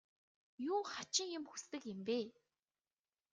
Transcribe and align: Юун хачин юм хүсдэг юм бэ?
Юун 0.71 0.83
хачин 0.93 1.29
юм 1.37 1.45
хүсдэг 1.51 1.83
юм 1.93 1.99
бэ? 2.07 2.19